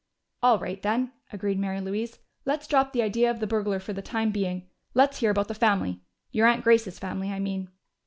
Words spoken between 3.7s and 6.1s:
for the time being. Let's hear about the family